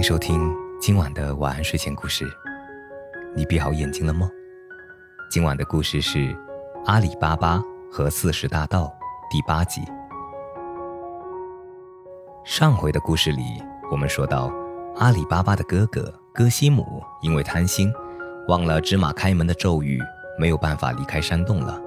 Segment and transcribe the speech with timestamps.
[0.00, 2.26] 迎收听今晚的晚安睡前故事。
[3.36, 4.30] 你闭好眼睛了吗？
[5.30, 6.18] 今晚的故事是
[6.86, 7.62] 《阿里巴巴
[7.92, 8.84] 和四十大盗》
[9.30, 9.82] 第八集。
[12.46, 14.50] 上回的故事里，我们说到，
[14.96, 17.92] 阿里巴巴的哥哥哥西姆因为贪心，
[18.48, 20.00] 忘了芝麻开门的咒语，
[20.38, 21.78] 没有办法离开山洞了，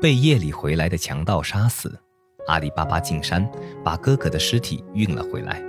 [0.00, 1.98] 被夜里回来的强盗杀死。
[2.46, 3.50] 阿里巴巴进山，
[3.82, 5.60] 把哥哥的尸体运了回来。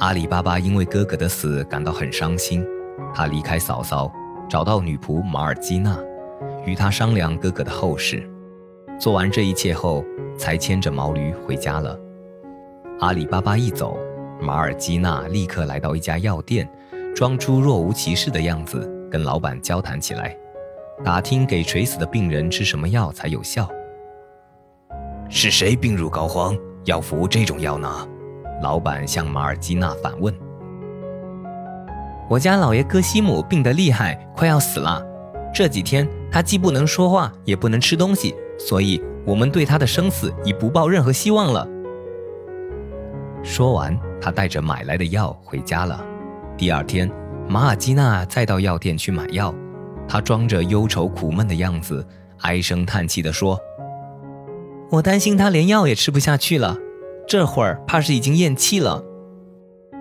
[0.00, 2.66] 阿里巴巴因为哥哥的死感到很伤心，
[3.14, 4.10] 他离开嫂嫂，
[4.48, 5.94] 找到女仆马尔基娜，
[6.64, 8.26] 与她商量哥哥的后事。
[8.98, 10.02] 做完这一切后，
[10.38, 12.00] 才牵着毛驴回家了。
[13.00, 13.98] 阿里巴巴一走，
[14.40, 16.66] 马尔基娜立刻来到一家药店，
[17.14, 20.34] 装出若无其事的样子，跟老板交谈起来，
[21.04, 23.68] 打听给垂死的病人吃什么药才有效。
[25.28, 28.08] 是谁病入膏肓，要服这种药呢？
[28.62, 30.34] 老板向马尔基娜反问
[32.28, 35.02] ：“我家老爷哥西姆病得厉害，快要死了。
[35.52, 41.66] 这几天他既不能说话，也不能吃东西，所以我们对他的生死已不抱任何希望了。”
[43.42, 46.04] 说完，他带着买来的药回家了。
[46.56, 47.10] 第二天，
[47.48, 49.54] 马尔基娜再到药店去买药，
[50.06, 52.06] 他装着忧愁苦闷的样子，
[52.42, 53.58] 唉声叹气地说
[54.92, 56.76] ：“我担心他连药也吃不下去了。”
[57.30, 59.00] 这会儿怕是已经咽气了。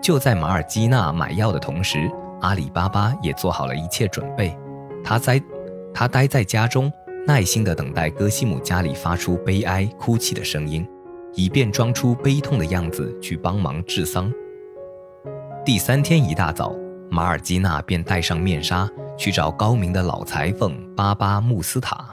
[0.00, 2.08] 就在马尔基娜买药的同时，
[2.40, 4.56] 阿里巴巴也做好了一切准备。
[5.02, 5.42] 他在，
[5.92, 6.88] 他待在家中，
[7.26, 10.86] 耐心地等待戈西姆家里发出悲哀哭泣的声音，
[11.34, 14.32] 以便装出悲痛的样子去帮忙治丧。
[15.64, 16.72] 第三天一大早，
[17.10, 18.88] 马尔基娜便戴上面纱
[19.18, 22.06] 去找高明的老裁缝巴巴穆斯塔。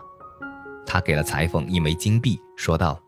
[0.87, 3.02] 他给了裁缝一枚金币，说道。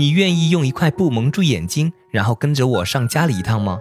[0.00, 3.78] 你愿意用一块布蒙住眼睛，然后跟着我上家里一趟吗？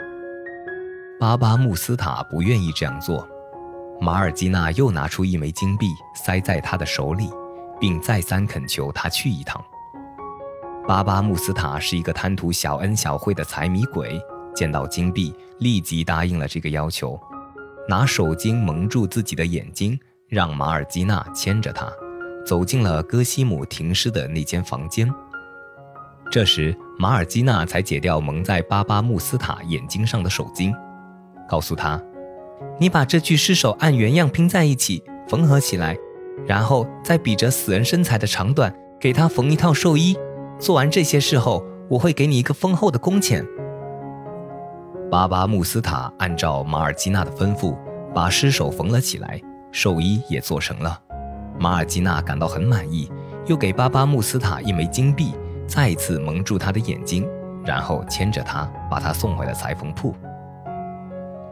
[1.18, 3.26] 巴巴穆斯塔不愿意这样做。
[4.02, 7.30] 马尔基娜又拿出一枚金币塞在他的手里，
[7.80, 9.64] 并再三恳求他去一趟。
[10.86, 14.22] 巴巴穆斯塔是一个贪图小恩小惠的财迷鬼，
[14.54, 17.18] 见到金币立即答应了这个要求，
[17.88, 19.98] 拿手巾蒙住自己的眼睛，
[20.28, 21.90] 让马尔基娜牵着他，
[22.46, 25.10] 走进了戈西姆停尸的那间房间。
[26.32, 30.72] 这时，马尔基娜才解掉蒙在巴巴穆斯塔眼睛上的手巾，
[31.48, 32.00] 告诉他
[32.78, 35.98] ：“你把这具尸首按原样拼在一起，缝合起来，
[36.46, 40.16] 然后再比着死人身材的长短，给他缝一套寿衣。
[40.60, 43.44] 做完这些事后，我会给你一个丰厚的工钱。”
[45.10, 47.76] 巴巴穆斯塔按照马尔基娜的吩咐，
[48.14, 49.42] 把尸首缝了起来，
[49.72, 51.02] 寿衣也做成了。
[51.60, 53.12] 马尔基娜感到很满意，
[53.48, 55.34] 又给巴巴穆斯塔一枚金币。
[55.70, 57.30] 再次蒙住他的眼睛，
[57.64, 60.16] 然后牵着他，把他送回了裁缝铺。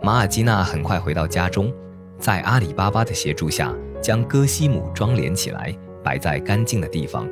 [0.02, 1.72] 马尔基娜很快回到家中，
[2.18, 5.72] 在阿里巴巴的协助下，将戈西姆装殓起来，
[6.04, 7.28] 摆在干净的地方，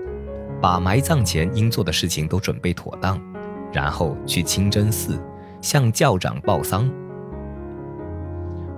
[0.61, 3.19] 把埋葬前应做的事情都准备妥当，
[3.73, 5.19] 然后去清真寺
[5.61, 6.87] 向教长报丧，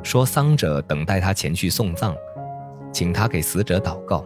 [0.01, 2.16] 说丧者等待他前去送葬，
[2.94, 4.23] 请他给死者祷告。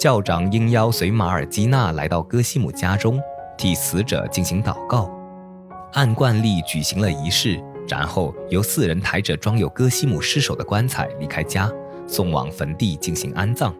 [0.00, 3.20] 教长应邀随马尔基娜来到戈西姆家中，
[3.58, 5.10] 替死者进行祷告，
[5.92, 11.70] 按惯例举行了仪式，然后由四人抬着装有戈西姆尸首的棺材离开家，
[12.06, 13.74] 送往坟地进行安葬。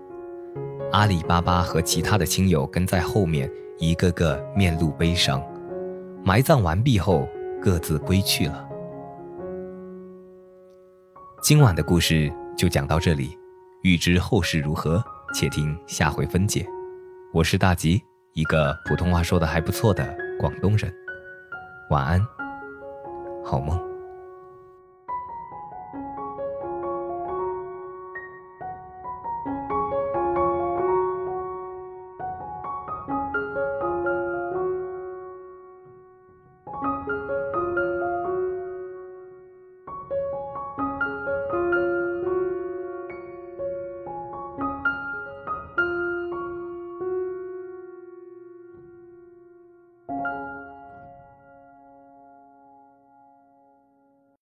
[0.92, 5.42] 阿里巴巴和其他的亲友跟在后面，一个个面露悲伤。
[6.22, 7.26] 埋葬完毕后，
[7.62, 8.68] 各自归去了。
[11.40, 13.38] 今晚的故事就讲到这里，
[13.84, 15.02] 欲知后事如何？
[15.32, 16.66] 且听下回分解。
[17.32, 18.02] 我是大吉，
[18.34, 20.92] 一个普通话说的还不错的广东人。
[21.90, 22.20] 晚安，
[23.44, 23.89] 好梦。